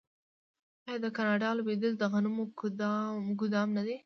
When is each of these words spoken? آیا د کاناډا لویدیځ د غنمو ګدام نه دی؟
آیا 0.87 0.99
د 1.03 1.05
کاناډا 1.17 1.49
لویدیځ 1.57 1.93
د 1.99 2.03
غنمو 2.11 2.45
ګدام 3.39 3.69
نه 3.77 3.81
دی؟ 3.87 3.95